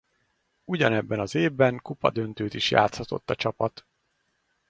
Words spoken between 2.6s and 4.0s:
játszhatott a csapat.